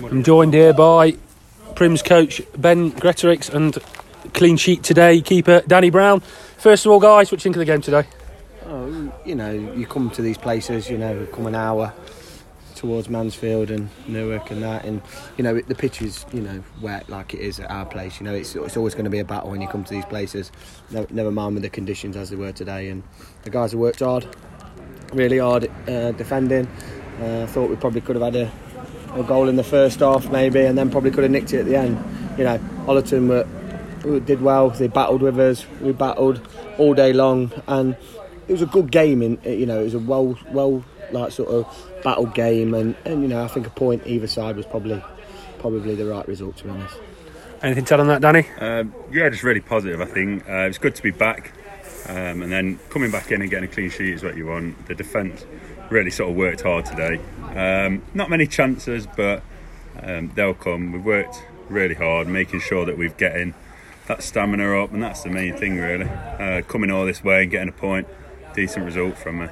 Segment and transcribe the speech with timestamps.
[0.00, 1.16] I'm joined here by
[1.74, 3.78] Prim's coach Ben Gretorix and
[4.32, 6.20] clean sheet today keeper Danny Brown.
[6.58, 8.04] First of all, guys, what do you think of the game today?
[8.66, 11.92] Oh, you know, you come to these places, you know, come an hour
[12.74, 15.02] towards Mansfield and Newark and that, and
[15.36, 18.18] you know the pitch is you know wet like it is at our place.
[18.18, 20.04] You know, it's it's always going to be a battle when you come to these
[20.06, 20.50] places.
[20.90, 23.02] Never mind with the conditions as they were today, and
[23.44, 24.26] the guys have worked hard,
[25.12, 26.66] really hard uh, defending.
[27.20, 28.52] Uh, I thought we probably could have had a,
[29.14, 31.66] a goal in the first half maybe, and then probably could have nicked it at
[31.66, 32.02] the end.
[32.38, 33.46] You know, Ollerton were,
[34.08, 34.70] were did well.
[34.70, 35.66] They battled with us.
[35.80, 36.40] We battled
[36.78, 37.96] all day long, and
[38.48, 39.22] it was a good game.
[39.22, 43.22] In you know, it was a well well like sort of battle game, and, and
[43.22, 45.02] you know I think a point either side was probably
[45.58, 46.96] probably the right result to be honest.
[47.62, 48.44] Anything to add on that, Danny?
[48.58, 50.00] Um, yeah, just really positive.
[50.00, 51.52] I think uh, it's good to be back,
[52.08, 54.86] um, and then coming back in and getting a clean sheet is what you want.
[54.86, 55.44] The defence
[55.90, 57.20] really sort of worked hard today.
[57.54, 59.42] Um, not many chances, but
[60.02, 60.92] um, they'll come.
[60.92, 63.54] We've worked really hard, making sure that we've getting
[64.06, 66.08] that stamina up, and that's the main thing really.
[66.08, 68.06] Uh, coming all this way and getting a point,
[68.54, 69.48] decent result from me.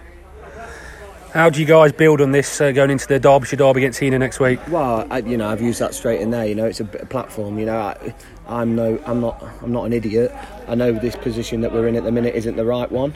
[1.33, 4.19] How do you guys build on this uh, going into the Derbyshire derby against Heanor
[4.19, 4.59] next week?
[4.67, 6.45] Well, I, you know, I've used that straight in there.
[6.45, 7.57] You know, it's a, a platform.
[7.57, 8.15] You know, I,
[8.49, 10.33] I'm no, I'm not, I'm not an idiot.
[10.67, 13.15] I know this position that we're in at the minute isn't the right one.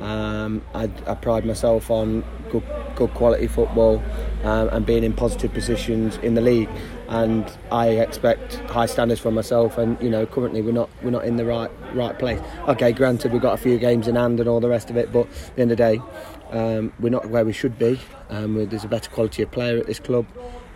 [0.00, 2.62] Um, I, I, pride myself on good,
[2.94, 4.00] good quality football
[4.44, 6.68] um, and being in positive positions in the league.
[7.08, 9.78] And I expect high standards from myself.
[9.78, 12.40] And you know, currently we're not, we're not in the right, right place.
[12.68, 15.12] Okay, granted, we've got a few games in hand and all the rest of it,
[15.12, 16.02] but at the end of the day,
[16.50, 17.98] um, we're not where we should be.
[18.30, 20.26] Um, there's a better quality of player at this club.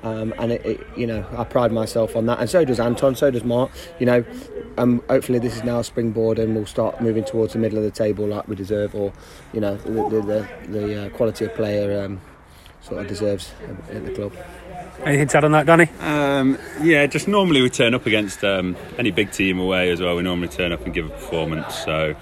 [0.02, 3.14] Um, and it, it, you know, I pride myself on that, and so does Anton,
[3.14, 3.70] so does Mark.
[4.00, 4.24] You know,
[4.76, 7.84] um, hopefully this is now a springboard, and we'll start moving towards the middle of
[7.84, 9.12] the table like we deserve, or
[9.52, 12.20] you know, the the, the, the uh, quality of player um,
[12.82, 13.52] sort of deserves
[13.90, 14.32] at the club.
[15.04, 15.88] Anything to add on that, Danny?
[16.00, 20.16] Um, yeah, just normally we turn up against um, any big team away as well.
[20.16, 22.14] We normally turn up and give a performance, so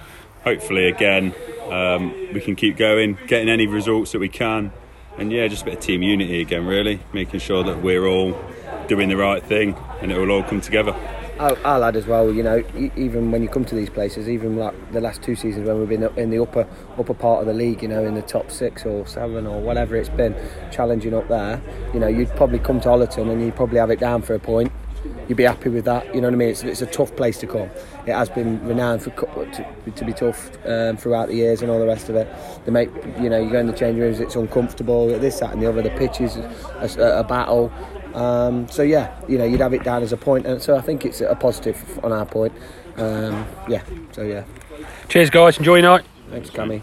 [0.43, 1.35] hopefully again
[1.69, 4.71] um, we can keep going, getting any results that we can,
[5.17, 8.39] and yeah, just a bit of team unity again, really, making sure that we're all
[8.87, 10.95] doing the right thing and it will all come together.
[11.41, 12.63] I'll, I'll add as well, you know,
[12.95, 15.89] even when you come to these places, even like the last two seasons when we've
[15.89, 16.67] been in the upper
[16.99, 19.95] upper part of the league, you know, in the top six or seven or whatever
[19.95, 20.35] it's been,
[20.71, 21.59] challenging up there,
[21.95, 24.39] you know, you'd probably come to Ollerton and you'd probably have it down for a
[24.39, 24.71] point
[25.27, 26.13] you'd be happy with that.
[26.13, 26.49] You know what I mean?
[26.49, 27.69] It's, it's a tough place to come.
[28.05, 31.79] It has been renowned for to, to be tough um, throughout the years and all
[31.79, 32.27] the rest of it.
[32.65, 35.07] They make you know you go in the change rooms, it's uncomfortable.
[35.19, 35.81] This, that, and the other.
[35.81, 37.71] The pitch is a, a battle.
[38.13, 40.81] Um, so yeah, you know you'd have it down as a point, and so I
[40.81, 42.53] think it's a positive on our point.
[42.97, 43.83] Um, yeah.
[44.11, 44.43] So yeah.
[45.07, 45.57] Cheers, guys.
[45.57, 46.05] Enjoy your night.
[46.29, 46.81] Thanks, Cammy.